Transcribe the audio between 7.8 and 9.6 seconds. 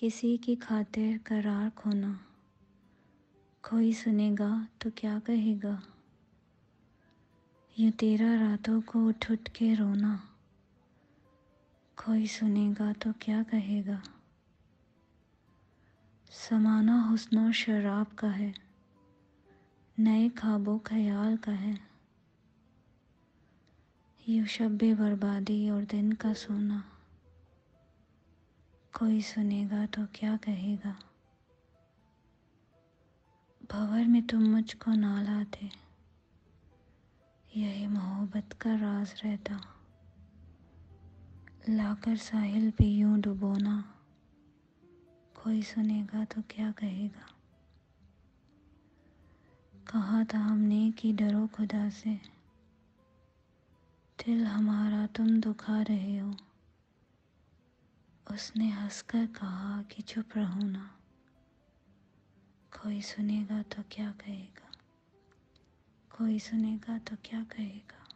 तेरा रातों को उठ उठ